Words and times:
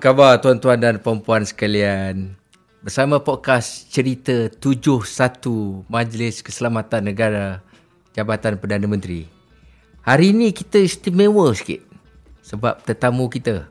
khabar 0.00 0.40
tuan-tuan 0.40 0.80
dan 0.80 0.96
puan-puan 0.96 1.44
sekalian? 1.44 2.32
Bersama 2.80 3.20
podcast 3.20 3.92
Cerita 3.92 4.48
71 4.48 5.04
Majlis 5.92 6.40
Keselamatan 6.40 7.04
Negara 7.04 7.60
Jabatan 8.16 8.56
Perdana 8.56 8.88
Menteri. 8.88 9.28
Hari 10.00 10.32
ini 10.32 10.56
kita 10.56 10.80
istimewa 10.80 11.52
sikit 11.52 11.84
sebab 12.40 12.80
tetamu 12.88 13.28
kita 13.28 13.68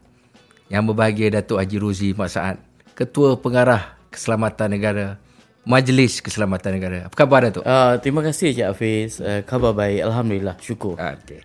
yang 0.70 0.86
berbahagia 0.86 1.42
Datuk 1.42 1.66
Haji 1.66 1.78
Ruzi 1.82 2.10
Mak 2.14 2.30
Saad, 2.30 2.62
Ketua 2.94 3.34
Pengarah 3.34 3.98
Keselamatan 4.14 4.70
Negara 4.70 5.18
Majlis 5.66 6.22
Keselamatan 6.22 6.78
Negara. 6.78 7.10
Apa 7.10 7.26
khabar 7.26 7.50
Datuk? 7.50 7.66
Uh, 7.66 7.98
terima 8.06 8.22
kasih 8.22 8.54
Cik 8.54 8.70
Hafiz. 8.70 9.18
Uh, 9.18 9.42
khabar 9.50 9.74
baik. 9.74 10.06
Alhamdulillah. 10.06 10.62
Syukur. 10.62 10.94
Okay. 10.94 11.42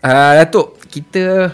Uh, 0.00 0.32
Datuk, 0.40 0.80
kita 0.88 1.52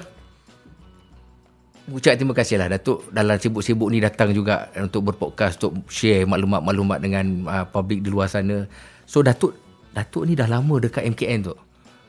ucap 1.93 2.17
terima 2.17 2.33
kasih 2.33 2.57
lah 2.57 2.73
Datuk 2.73 3.13
dalam 3.13 3.37
sibuk-sibuk 3.37 3.93
ni 3.93 4.01
datang 4.01 4.33
juga 4.33 4.73
untuk 4.79 5.13
berpodcast 5.13 5.61
untuk 5.61 5.85
share 5.93 6.25
maklumat-maklumat 6.25 6.99
dengan 7.03 7.45
uh, 7.45 7.67
public 7.69 8.01
di 8.01 8.09
luar 8.09 8.31
sana. 8.33 8.65
So 9.05 9.21
Datuk 9.21 9.53
Datuk 9.93 10.25
ni 10.25 10.33
dah 10.33 10.49
lama 10.49 10.81
dekat 10.81 11.05
MKN 11.05 11.53
tu. 11.53 11.55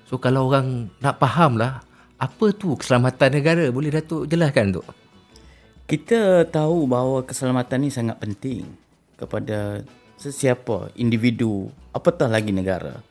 So 0.08 0.22
kalau 0.22 0.48
orang 0.48 0.88
nak 1.04 1.20
faham 1.20 1.60
lah 1.60 1.84
apa 2.16 2.46
tu 2.56 2.80
keselamatan 2.80 3.30
negara 3.36 3.66
boleh 3.68 3.92
Datuk 3.92 4.32
jelaskan 4.32 4.80
tu. 4.80 4.84
Kita 5.86 6.48
tahu 6.50 6.90
bahawa 6.90 7.28
keselamatan 7.28 7.86
ni 7.86 7.90
sangat 7.94 8.18
penting 8.18 8.66
kepada 9.20 9.86
sesiapa 10.18 10.96
individu 10.98 11.70
apatah 11.92 12.32
lagi 12.32 12.56
negara. 12.56 13.04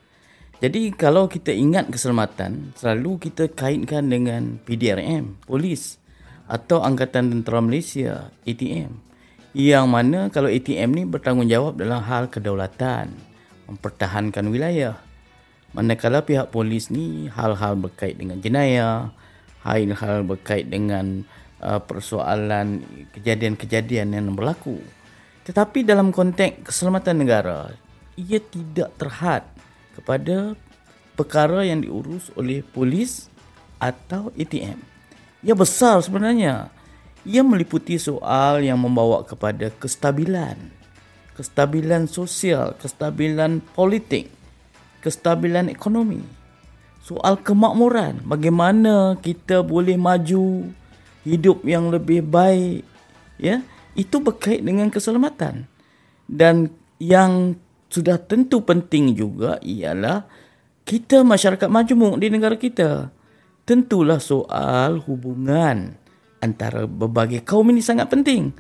Jadi 0.59 0.97
kalau 0.97 1.29
kita 1.29 1.53
ingat 1.53 1.93
keselamatan 1.93 2.73
selalu 2.75 3.29
kita 3.29 3.53
kaitkan 3.53 4.09
dengan 4.09 4.57
PDRM, 4.65 5.45
polis 5.45 6.01
atau 6.45 6.85
Angkatan 6.85 7.33
Tentera 7.33 7.61
Malaysia 7.65 8.29
ATM 8.45 8.93
yang 9.55 9.87
mana 9.87 10.29
kalau 10.35 10.51
ATM 10.51 10.91
ni 10.93 11.03
bertanggungjawab 11.07 11.79
dalam 11.79 12.03
hal 12.03 12.27
kedaulatan 12.27 13.15
mempertahankan 13.71 14.51
wilayah. 14.51 14.99
Manakala 15.75 16.23
pihak 16.23 16.51
polis 16.51 16.91
ni 16.91 17.31
hal-hal 17.31 17.75
berkait 17.79 18.19
dengan 18.19 18.39
jenayah 18.39 19.11
hal-hal 19.65 20.23
berkait 20.23 20.69
dengan 20.69 21.25
uh, 21.65 21.81
persoalan 21.81 22.85
kejadian-kejadian 23.17 24.13
yang 24.15 24.37
berlaku. 24.37 24.79
Tetapi 25.49 25.83
dalam 25.83 26.13
konteks 26.13 26.71
keselamatan 26.71 27.25
negara 27.25 27.73
ia 28.15 28.39
tidak 28.39 28.95
terhad 29.01 29.43
kepada 29.99 30.55
perkara 31.19 31.67
yang 31.67 31.83
diurus 31.83 32.31
oleh 32.39 32.63
polis 32.63 33.27
atau 33.79 34.31
ATM 34.39 34.94
ia 35.45 35.53
besar 35.53 36.01
sebenarnya. 36.01 36.73
Ia 37.25 37.45
meliputi 37.45 38.01
soal 38.01 38.65
yang 38.65 38.81
membawa 38.81 39.25
kepada 39.25 39.69
kestabilan. 39.77 40.57
Kestabilan 41.37 42.09
sosial, 42.09 42.77
kestabilan 42.81 43.61
politik, 43.77 44.33
kestabilan 45.05 45.69
ekonomi. 45.69 46.25
Soal 47.05 47.37
kemakmuran, 47.37 48.25
bagaimana 48.25 49.21
kita 49.21 49.61
boleh 49.61 50.01
maju 50.01 50.73
hidup 51.29 51.61
yang 51.69 51.93
lebih 51.93 52.25
baik. 52.25 52.85
Ya, 53.37 53.61
itu 53.93 54.21
berkait 54.25 54.65
dengan 54.65 54.89
keselamatan. 54.89 55.69
Dan 56.25 56.73
yang 56.97 57.61
sudah 57.93 58.17
tentu 58.17 58.65
penting 58.65 59.13
juga 59.13 59.61
ialah 59.61 60.25
kita 60.89 61.25
masyarakat 61.25 61.69
majmuk 61.69 62.21
di 62.21 62.27
negara 62.33 62.57
kita 62.57 63.13
tentulah 63.65 64.21
soal 64.21 65.01
hubungan 65.05 65.97
antara 66.45 66.85
berbagai 66.85 67.41
kaum 67.45 67.73
ini 67.73 67.81
sangat 67.81 68.13
penting. 68.13 68.53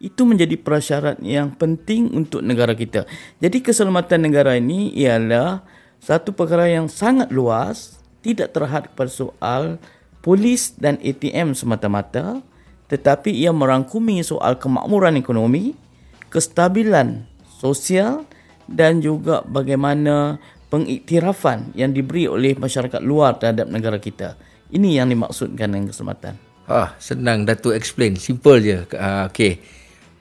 Itu 0.00 0.24
menjadi 0.24 0.56
prasyarat 0.56 1.20
yang 1.20 1.52
penting 1.56 2.08
untuk 2.12 2.40
negara 2.40 2.72
kita. 2.72 3.04
Jadi 3.40 3.60
keselamatan 3.60 4.24
negara 4.24 4.56
ini 4.56 4.92
ialah 4.96 5.60
satu 6.00 6.32
perkara 6.32 6.72
yang 6.72 6.88
sangat 6.88 7.28
luas, 7.28 8.00
tidak 8.24 8.56
terhad 8.56 8.88
kepada 8.88 9.12
soal 9.12 9.76
polis 10.24 10.72
dan 10.76 10.96
ATM 11.04 11.52
semata-mata, 11.52 12.40
tetapi 12.88 13.28
ia 13.28 13.52
merangkumi 13.52 14.24
soal 14.24 14.56
kemakmuran 14.56 15.20
ekonomi, 15.20 15.76
kestabilan 16.32 17.28
sosial 17.60 18.24
dan 18.64 19.04
juga 19.04 19.44
bagaimana 19.44 20.40
pengiktirafan 20.70 21.74
yang 21.74 21.90
diberi 21.90 22.30
oleh 22.30 22.54
masyarakat 22.54 23.02
luar 23.02 23.36
terhadap 23.42 23.66
negara 23.66 23.98
kita. 23.98 24.38
Ini 24.70 25.02
yang 25.02 25.10
dimaksudkan 25.10 25.66
dengan 25.66 25.90
keselamatan. 25.90 26.38
Ah, 26.70 26.94
senang 27.02 27.42
Datuk 27.42 27.74
explain. 27.74 28.14
Simple 28.14 28.62
je. 28.62 28.78
Uh, 28.94 29.26
okay. 29.26 29.58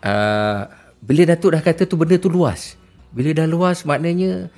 Uh, 0.02 0.66
bila 1.06 1.30
Datuk 1.30 1.54
dah 1.54 1.62
kata 1.62 1.86
tu 1.86 1.94
benda 1.94 2.18
tu 2.18 2.34
luas. 2.34 2.74
Bila 3.14 3.30
dah 3.38 3.46
luas 3.46 3.86
maknanya 3.86 4.50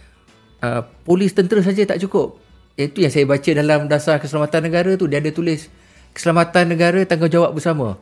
uh, 0.63 0.81
polis 1.03 1.35
tentera 1.35 1.59
saja 1.59 1.83
tak 1.83 1.99
cukup. 2.07 2.39
Itu 2.79 3.03
yang 3.03 3.11
saya 3.11 3.27
baca 3.27 3.51
dalam 3.51 3.91
dasar 3.91 4.23
keselamatan 4.23 4.71
negara 4.71 4.95
tu. 4.95 5.11
Dia 5.11 5.19
ada 5.19 5.27
tulis 5.35 5.67
keselamatan 6.15 6.71
negara 6.71 7.03
tanggungjawab 7.03 7.51
bersama. 7.51 7.99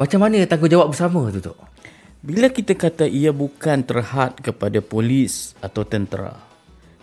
Macam 0.00 0.24
mana 0.24 0.48
tanggungjawab 0.48 0.96
bersama 0.96 1.28
tu 1.28 1.44
tu? 1.44 1.54
Bila 2.24 2.48
kita 2.48 2.72
kata 2.72 3.04
ia 3.04 3.36
bukan 3.36 3.84
terhad 3.84 4.40
kepada 4.40 4.80
polis 4.80 5.52
atau 5.60 5.84
tentera 5.84 6.47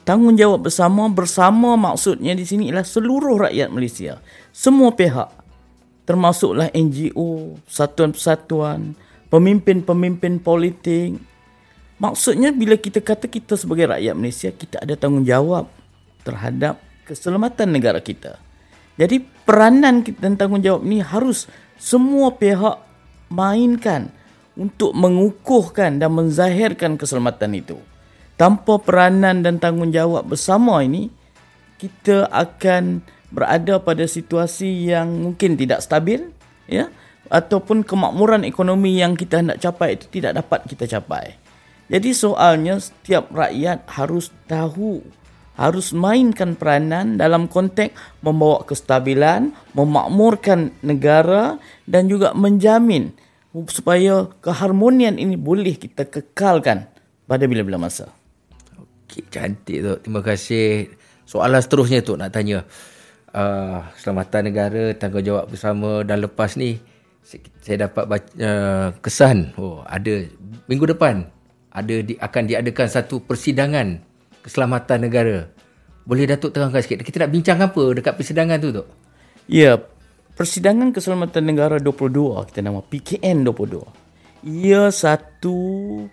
tanggungjawab 0.05 0.69
bersama 0.69 1.09
bersama 1.09 1.73
maksudnya 1.75 2.37
di 2.37 2.45
sini 2.45 2.69
ialah 2.69 2.85
seluruh 2.85 3.49
rakyat 3.49 3.73
Malaysia. 3.73 4.21
Semua 4.53 4.93
pihak 4.93 5.33
termasuklah 6.05 6.69
NGO 6.71 7.57
satuan-persatuan 7.65 8.93
pemimpin-pemimpin 9.33 10.37
politik. 10.39 11.17
Maksudnya 11.97 12.53
bila 12.53 12.77
kita 12.77 13.01
kata 13.01 13.25
kita 13.25 13.57
sebagai 13.57 13.89
rakyat 13.89 14.13
Malaysia 14.13 14.53
kita 14.53 14.85
ada 14.85 14.93
tanggungjawab 14.93 15.65
terhadap 16.21 16.77
keselamatan 17.09 17.73
negara 17.73 17.97
kita. 17.99 18.37
Jadi 18.95 19.19
peranan 19.43 20.05
dan 20.21 20.39
tanggungjawab 20.39 20.85
ini 20.85 21.03
harus 21.03 21.49
semua 21.75 22.31
pihak 22.31 22.79
mainkan 23.27 24.13
untuk 24.55 24.95
mengukuhkan 24.95 25.99
dan 25.99 26.15
menzahirkan 26.15 26.95
keselamatan 26.95 27.59
itu 27.59 27.75
tanpa 28.35 28.79
peranan 28.79 29.43
dan 29.43 29.59
tanggungjawab 29.59 30.27
bersama 30.27 30.83
ini 30.83 31.11
kita 31.79 32.27
akan 32.31 33.03
berada 33.31 33.79
pada 33.83 34.07
situasi 34.07 34.91
yang 34.91 35.31
mungkin 35.31 35.59
tidak 35.59 35.83
stabil 35.83 36.31
ya 36.67 36.87
ataupun 37.27 37.83
kemakmuran 37.83 38.45
ekonomi 38.47 39.01
yang 39.01 39.17
kita 39.17 39.41
hendak 39.41 39.59
capai 39.59 39.97
itu 39.97 40.05
tidak 40.07 40.39
dapat 40.39 40.59
kita 40.69 40.85
capai. 40.87 41.35
Jadi 41.85 42.17
soalnya 42.17 42.81
setiap 42.81 43.29
rakyat 43.29 43.85
harus 43.91 44.33
tahu 44.49 45.05
harus 45.55 45.95
mainkan 45.95 46.53
peranan 46.53 47.15
dalam 47.15 47.47
konteks 47.47 47.95
membawa 48.19 48.67
kestabilan, 48.67 49.55
memakmurkan 49.71 50.75
negara 50.83 51.57
dan 51.87 52.11
juga 52.11 52.35
menjamin 52.35 53.15
supaya 53.71 54.27
keharmonian 54.43 55.15
ini 55.15 55.39
boleh 55.39 55.79
kita 55.79 56.03
kekalkan 56.03 56.91
pada 57.23 57.47
bila-bila 57.47 57.79
masa. 57.79 58.11
Cik 59.09 59.25
cantik 59.29 59.79
tu. 59.81 59.93
Terima 60.01 60.21
kasih. 60.25 60.89
Soalan 61.25 61.61
seterusnya 61.61 62.05
tu 62.05 62.17
nak 62.17 62.33
tanya. 62.33 62.65
Uh, 63.35 63.83
keselamatan 63.99 64.47
negara, 64.47 64.83
tanggungjawab 64.95 65.51
bersama 65.51 66.07
dan 66.07 66.23
lepas 66.23 66.55
ni 66.55 66.79
saya 67.59 67.89
dapat 67.89 68.07
baca, 68.07 68.31
uh, 68.39 68.87
kesan 69.03 69.51
oh 69.59 69.83
ada 69.83 70.23
minggu 70.71 70.87
depan 70.87 71.27
ada 71.75 71.95
di, 71.99 72.15
akan 72.15 72.43
diadakan 72.47 72.87
satu 72.87 73.19
persidangan 73.27 73.99
keselamatan 74.39 74.99
negara. 75.03 75.37
Boleh 76.07 76.29
Datuk 76.29 76.55
terangkan 76.55 76.79
sikit. 76.79 77.03
Kita 77.03 77.27
nak 77.27 77.33
bincang 77.35 77.59
apa 77.59 77.83
dekat 77.91 78.13
persidangan 78.15 78.55
tu 78.61 78.69
tu? 78.71 78.85
Ya, 79.51 79.83
Persidangan 80.35 80.91
Keselamatan 80.91 81.47
Negara 81.47 81.79
22 81.79 82.51
kita 82.51 82.59
nama 82.59 82.83
PKN 82.83 83.47
22. 83.47 83.87
Ia 84.67 84.91
satu 84.91 85.57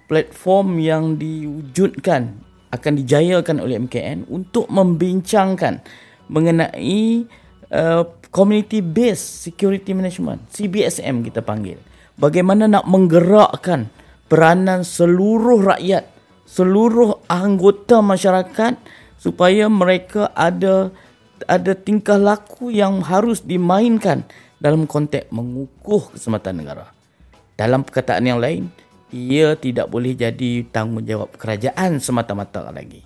platform 0.07 0.79
yang 0.79 1.19
diwujudkan 1.19 2.39
akan 2.73 2.93
dijayakan 3.05 3.61
oleh 3.61 3.77
MKN 3.77 4.27
untuk 4.33 4.67
membincangkan 4.73 5.85
mengenai 6.33 7.29
uh, 7.69 8.03
community 8.33 8.81
based 8.81 9.45
security 9.45 9.93
management 9.93 10.41
CBSM 10.49 11.21
kita 11.29 11.45
panggil. 11.45 11.77
Bagaimana 12.17 12.65
nak 12.65 12.89
menggerakkan 12.89 13.93
peranan 14.27 14.81
seluruh 14.83 15.61
rakyat 15.61 16.09
seluruh 16.49 17.25
anggota 17.33 18.05
masyarakat 18.05 18.77
supaya 19.17 19.73
mereka 19.73 20.29
ada 20.37 20.93
ada 21.49 21.73
tingkah 21.75 22.21
laku 22.21 22.69
yang 22.69 23.03
harus 23.03 23.43
dimainkan 23.43 24.23
dalam 24.63 24.87
konteks 24.87 25.33
mengukuh 25.35 26.15
keselamatan 26.15 26.55
negara. 26.63 26.87
Dalam 27.57 27.83
perkataan 27.83 28.25
yang 28.25 28.39
lain 28.39 28.71
ia 29.13 29.55
tidak 29.55 29.93
boleh 29.93 30.17
jadi 30.17 30.65
tanggungjawab 30.73 31.37
kerajaan 31.37 32.01
semata-mata 32.01 32.73
lagi. 32.73 33.05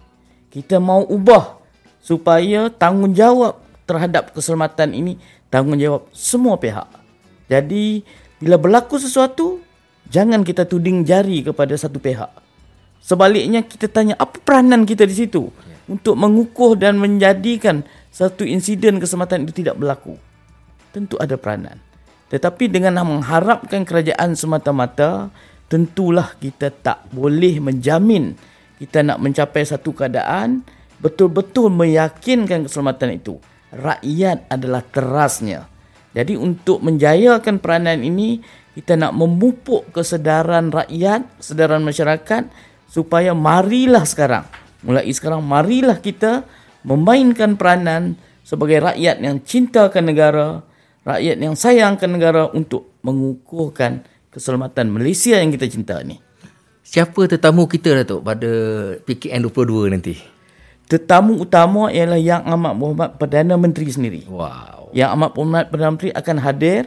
Kita 0.48 0.78
mau 0.78 1.02
ubah 1.04 1.58
supaya 2.00 2.70
tanggungjawab 2.70 3.58
terhadap 3.84 4.30
keselamatan 4.32 4.94
ini 4.94 5.18
tanggungjawab 5.50 6.06
semua 6.14 6.56
pihak. 6.56 6.86
Jadi 7.46 8.02
Bila 8.36 8.60
berlaku 8.60 9.00
sesuatu, 9.00 9.64
jangan 10.12 10.44
kita 10.44 10.68
tuding 10.68 11.08
jari 11.08 11.40
kepada 11.40 11.72
satu 11.72 11.96
pihak. 11.96 12.28
Sebaliknya 13.00 13.64
kita 13.64 13.88
tanya 13.88 14.12
apa 14.20 14.36
peranan 14.44 14.84
kita 14.84 15.08
di 15.08 15.16
situ 15.16 15.48
untuk 15.88 16.18
mengukuh 16.20 16.76
dan 16.76 17.00
menjadikan 17.00 17.80
satu 18.12 18.44
insiden 18.44 19.00
keselamatan 19.00 19.48
itu 19.48 19.64
tidak 19.64 19.80
berlaku. 19.80 20.20
Tentu 20.92 21.16
ada 21.16 21.40
peranan. 21.40 21.80
Tetapi 22.28 22.68
dengan 22.68 23.00
mengharapkan 23.06 23.86
kerajaan 23.86 24.36
semata-mata, 24.36 25.32
tentulah 25.66 26.34
kita 26.38 26.70
tak 26.70 27.06
boleh 27.10 27.58
menjamin 27.58 28.36
kita 28.76 29.00
nak 29.00 29.18
mencapai 29.24 29.64
satu 29.64 29.96
keadaan 29.96 30.60
betul-betul 31.00 31.72
meyakinkan 31.72 32.68
keselamatan 32.68 33.16
itu. 33.16 33.40
Rakyat 33.72 34.48
adalah 34.52 34.84
terasnya. 34.84 35.68
Jadi 36.16 36.36
untuk 36.36 36.80
menjayakan 36.80 37.60
peranan 37.60 38.00
ini, 38.00 38.40
kita 38.76 38.96
nak 38.96 39.16
memupuk 39.16 39.92
kesedaran 39.92 40.72
rakyat, 40.72 41.24
kesedaran 41.40 41.84
masyarakat 41.84 42.48
supaya 42.88 43.32
marilah 43.36 44.04
sekarang, 44.04 44.44
mulai 44.84 45.08
sekarang 45.12 45.44
marilah 45.44 46.00
kita 46.00 46.44
memainkan 46.84 47.56
peranan 47.56 48.16
sebagai 48.44 48.80
rakyat 48.80 49.20
yang 49.20 49.40
cintakan 49.44 50.04
negara, 50.08 50.48
rakyat 51.04 51.36
yang 51.40 51.56
sayangkan 51.56 52.10
negara 52.12 52.48
untuk 52.52 52.96
mengukuhkan 53.04 54.04
keselamatan 54.36 54.92
Malaysia 54.92 55.40
yang 55.40 55.48
kita 55.48 55.64
cinta 55.72 55.96
ni. 56.04 56.20
Siapa 56.84 57.24
tetamu 57.24 57.64
kita 57.64 58.04
Datuk 58.04 58.20
pada 58.20 58.52
PKN 59.02 59.48
22 59.48 59.96
nanti? 59.96 60.14
Tetamu 60.86 61.40
utama 61.42 61.90
ialah 61.90 62.20
Yang 62.20 62.42
Amat 62.46 62.72
Berhormat 62.78 63.10
Perdana 63.18 63.58
Menteri 63.58 63.88
sendiri. 63.90 64.20
Wow. 64.28 64.94
Yang 64.94 65.10
Amat 65.18 65.30
Berhormat 65.34 65.66
Perdana 65.72 65.90
Menteri 65.96 66.10
akan 66.14 66.36
hadir 66.44 66.82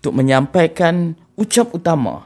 untuk 0.00 0.14
menyampaikan 0.16 1.18
ucap 1.36 1.74
utama 1.74 2.24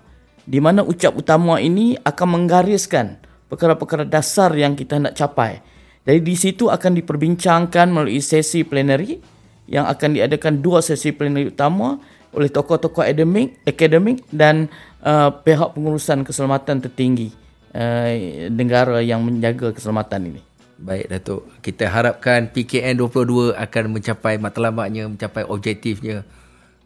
di 0.49 0.63
mana 0.63 0.81
ucap 0.87 1.13
utama 1.17 1.59
ini 1.59 1.99
akan 2.01 2.29
menggariskan 2.39 3.21
perkara-perkara 3.49 4.09
dasar 4.09 4.53
yang 4.55 4.73
kita 4.77 4.97
nak 4.97 5.17
capai. 5.17 5.61
Jadi 6.09 6.21
di 6.25 6.37
situ 6.39 6.73
akan 6.73 6.97
diperbincangkan 6.97 7.93
melalui 7.93 8.25
sesi 8.25 8.65
plenary 8.65 9.21
yang 9.69 9.85
akan 9.85 10.17
diadakan 10.17 10.65
dua 10.65 10.81
sesi 10.81 11.13
plenary 11.13 11.53
utama 11.53 12.01
oleh 12.35 12.49
tokoh-tokoh 12.53 13.05
akademik, 13.05 13.61
akademik 13.65 14.25
dan 14.29 14.69
uh, 15.05 15.33
pihak 15.33 15.73
pengurusan 15.73 16.25
keselamatan 16.25 16.85
tertinggi 16.85 17.33
uh, 17.73 18.13
negara 18.53 19.01
yang 19.01 19.25
menjaga 19.25 19.73
keselamatan 19.73 20.35
ini. 20.35 20.43
Baik 20.79 21.11
Datuk, 21.11 21.43
kita 21.59 21.91
harapkan 21.91 22.55
PKN 22.55 23.03
22 23.03 23.51
akan 23.59 23.85
mencapai 23.91 24.39
matlamatnya, 24.39 25.11
mencapai 25.11 25.43
objektifnya 25.43 26.23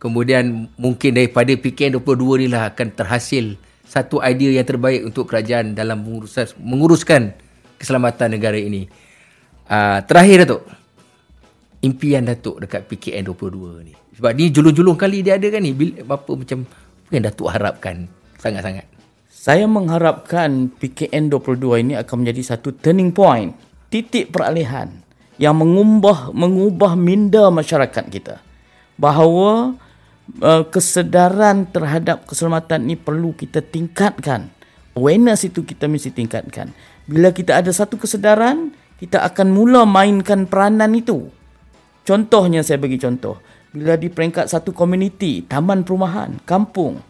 Kemudian 0.02 0.66
mungkin 0.74 1.14
daripada 1.14 1.54
PKN 1.54 2.02
22 2.02 2.42
ni 2.42 2.46
lah 2.50 2.74
akan 2.74 2.90
terhasil 2.90 3.54
satu 3.86 4.18
idea 4.18 4.58
yang 4.58 4.66
terbaik 4.66 5.06
untuk 5.06 5.30
kerajaan 5.30 5.78
dalam 5.78 6.02
menguruskan, 6.58 7.30
keselamatan 7.78 8.34
negara 8.34 8.58
ini. 8.58 8.90
Uh, 9.70 10.02
terakhir 10.02 10.42
Datuk, 10.42 10.66
impian 11.82 12.24
Datuk 12.24 12.62
dekat 12.62 12.86
PKN 12.88 13.28
22 13.34 13.86
ni. 13.86 13.94
Sebab 14.16 14.30
ni 14.38 14.48
julung-julung 14.54 14.96
kali 14.96 15.20
dia 15.20 15.36
ada 15.36 15.46
kan 15.50 15.60
ni. 15.60 15.74
Bila, 15.74 16.06
apa 16.06 16.30
macam 16.32 16.58
apa 16.64 17.10
yang 17.12 17.24
Datuk 17.26 17.48
harapkan 17.50 18.06
sangat-sangat? 18.38 18.86
Saya 19.28 19.66
mengharapkan 19.66 20.70
PKN 20.70 21.28
22 21.34 21.82
ini 21.82 21.92
akan 21.98 22.22
menjadi 22.22 22.54
satu 22.54 22.70
turning 22.78 23.10
point. 23.10 23.52
Titik 23.90 24.30
peralihan 24.30 25.02
yang 25.36 25.58
mengubah, 25.58 26.30
mengubah 26.30 26.94
minda 26.94 27.50
masyarakat 27.50 28.04
kita. 28.08 28.38
Bahawa 28.94 29.74
uh, 30.38 30.64
kesedaran 30.70 31.66
terhadap 31.74 32.24
keselamatan 32.30 32.86
ini 32.86 32.94
perlu 32.94 33.34
kita 33.34 33.58
tingkatkan. 33.58 34.54
Awareness 34.94 35.48
itu 35.48 35.66
kita 35.66 35.90
mesti 35.90 36.14
tingkatkan. 36.14 36.70
Bila 37.08 37.34
kita 37.34 37.58
ada 37.58 37.72
satu 37.74 37.98
kesedaran, 37.98 38.70
kita 39.02 39.24
akan 39.26 39.50
mula 39.50 39.82
mainkan 39.82 40.46
peranan 40.46 40.94
itu. 40.94 41.32
Contohnya 42.02 42.66
saya 42.66 42.82
bagi 42.82 42.98
contoh. 42.98 43.38
Bila 43.72 43.96
di 43.96 44.12
peringkat 44.12 44.52
satu 44.52 44.74
komuniti, 44.76 45.46
taman 45.48 45.86
perumahan, 45.86 46.42
kampung, 46.44 47.00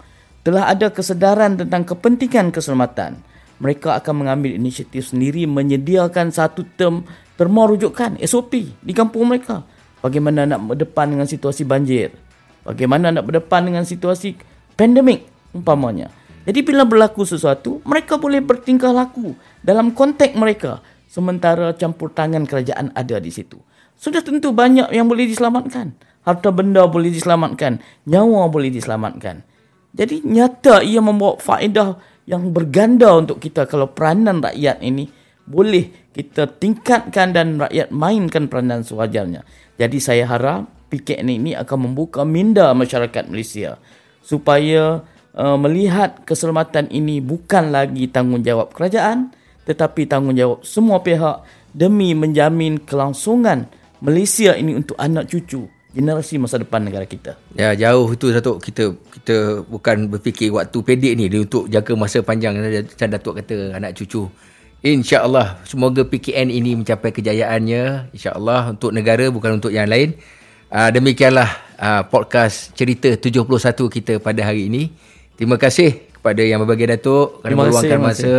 telah 0.46 0.70
ada 0.70 0.94
kesedaran 0.94 1.58
tentang 1.58 1.82
kepentingan 1.82 2.54
keselamatan, 2.54 3.18
mereka 3.58 3.98
akan 3.98 4.26
mengambil 4.26 4.54
inisiatif 4.54 5.10
sendiri 5.10 5.48
menyediakan 5.48 6.30
satu 6.30 6.62
term 6.78 7.02
terma 7.34 7.66
rujukan 7.66 8.20
SOP 8.22 8.78
di 8.78 8.92
kampung 8.94 9.26
mereka. 9.26 9.66
Bagaimana 10.02 10.46
nak 10.46 10.66
berdepan 10.66 11.14
dengan 11.14 11.26
situasi 11.26 11.62
banjir, 11.62 12.14
Bagaimana 12.62 13.10
nak 13.10 13.26
berdepan 13.26 13.66
dengan 13.66 13.82
situasi 13.82 14.38
pandemik 14.78 15.26
umpamanya. 15.50 16.14
Jadi 16.46 16.62
bila 16.62 16.86
berlaku 16.86 17.26
sesuatu, 17.26 17.82
mereka 17.86 18.18
boleh 18.18 18.42
bertingkah 18.42 18.94
laku 18.94 19.34
dalam 19.62 19.94
konteks 19.94 20.34
mereka 20.34 20.82
sementara 21.06 21.74
campur 21.74 22.10
tangan 22.10 22.46
kerajaan 22.46 22.94
ada 22.94 23.18
di 23.18 23.30
situ. 23.30 23.58
Sudah 23.98 24.24
tentu 24.24 24.50
banyak 24.50 24.90
yang 24.90 25.06
boleh 25.06 25.28
diselamatkan. 25.30 25.94
Harta 26.22 26.54
benda 26.54 26.86
boleh 26.86 27.10
diselamatkan, 27.10 27.82
nyawa 28.06 28.46
boleh 28.46 28.70
diselamatkan. 28.70 29.42
Jadi 29.92 30.22
nyata 30.22 30.80
ia 30.80 31.02
membawa 31.02 31.36
faedah 31.36 31.98
yang 32.30 32.54
berganda 32.54 33.10
untuk 33.18 33.42
kita 33.42 33.66
kalau 33.66 33.90
peranan 33.90 34.38
rakyat 34.38 34.78
ini 34.80 35.10
boleh 35.42 35.90
kita 36.14 36.46
tingkatkan 36.46 37.34
dan 37.34 37.58
rakyat 37.58 37.90
mainkan 37.90 38.46
peranan 38.46 38.86
sewajarnya. 38.86 39.42
Jadi 39.76 39.98
saya 39.98 40.24
harap 40.30 40.70
PKN 40.94 41.28
ini 41.28 41.50
akan 41.58 41.90
membuka 41.90 42.22
minda 42.22 42.70
masyarakat 42.76 43.26
Malaysia 43.26 43.80
supaya 44.22 45.02
uh, 45.34 45.58
melihat 45.58 46.22
keselamatan 46.22 46.92
ini 46.92 47.18
bukan 47.18 47.72
lagi 47.72 48.06
tanggungjawab 48.06 48.70
kerajaan 48.70 49.32
tetapi 49.64 50.06
tanggungjawab 50.06 50.62
semua 50.62 51.00
pihak 51.00 51.42
demi 51.72 52.12
menjamin 52.12 52.76
kelangsungan 52.82 53.66
Malaysia 54.02 54.58
ini 54.58 54.74
untuk 54.74 54.98
anak 54.98 55.30
cucu 55.30 55.70
generasi 55.94 56.40
masa 56.40 56.58
depan 56.58 56.82
negara 56.82 57.06
kita. 57.06 57.38
Ya 57.54 57.76
jauh 57.76 58.10
itu 58.10 58.32
Datuk 58.32 58.58
kita 58.64 58.96
kita 59.14 59.62
bukan 59.68 60.10
berfikir 60.10 60.50
waktu 60.50 60.78
pendek 60.82 61.12
ni 61.14 61.28
dia 61.28 61.44
untuk 61.44 61.68
jaga 61.70 61.92
masa 61.94 62.24
panjang 62.24 62.58
macam 62.58 63.08
Datuk 63.12 63.38
kata 63.38 63.78
anak 63.78 63.94
cucu. 63.94 64.26
InsyaAllah 64.82 65.62
semoga 65.62 66.02
PKN 66.02 66.50
ini 66.50 66.74
mencapai 66.74 67.14
kejayaannya. 67.14 68.10
InsyaAllah 68.10 68.74
untuk 68.74 68.90
negara 68.90 69.30
bukan 69.30 69.62
untuk 69.62 69.70
yang 69.70 69.86
lain. 69.86 70.18
Uh, 70.72 70.90
demikianlah 70.90 71.46
uh, 71.78 72.02
podcast 72.08 72.74
cerita 72.74 73.14
71 73.14 73.46
kita 73.86 74.18
pada 74.18 74.42
hari 74.42 74.66
ini. 74.66 74.90
Terima 75.38 75.60
kasih 75.60 76.10
kepada 76.18 76.42
yang 76.42 76.64
berbagi 76.66 76.90
Datuk 76.90 77.44
kerana 77.44 77.70
meluangkan 77.70 78.00
masa. 78.02 78.34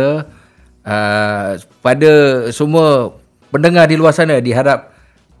Uh, 0.84 1.56
pada 1.80 2.12
semua 2.52 3.16
pendengar 3.48 3.88
di 3.88 3.96
luar 3.96 4.12
sana 4.12 4.36
diharap 4.36 4.93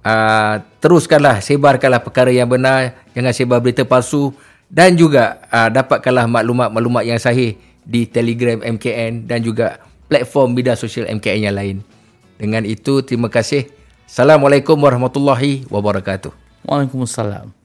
uh, 0.04 0.60
teruskanlah 0.78 1.40
sebarkanlah 1.40 2.04
perkara 2.04 2.30
yang 2.30 2.46
benar, 2.46 2.94
jangan 3.16 3.32
sebar 3.32 3.58
berita 3.64 3.82
palsu 3.82 4.30
dan 4.68 4.94
juga 4.94 5.42
uh, 5.48 5.72
dapatkanlah 5.72 6.28
maklumat-maklumat 6.30 7.02
yang 7.08 7.18
sahih 7.18 7.56
di 7.84 8.06
Telegram 8.08 8.60
MKN 8.60 9.28
dan 9.28 9.40
juga 9.44 9.80
platform 10.08 10.56
media 10.56 10.76
sosial 10.76 11.08
MKN 11.08 11.50
yang 11.50 11.56
lain. 11.56 11.76
Dengan 12.36 12.62
itu 12.68 13.00
terima 13.00 13.32
kasih. 13.32 13.68
Assalamualaikum 14.04 14.76
warahmatullahi 14.76 15.64
wabarakatuh. 15.72 16.32
Waalaikumsalam. 16.68 17.63